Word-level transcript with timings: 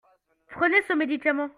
Prenez 0.47 0.81
ce 0.87 0.93
médicament. 0.95 1.49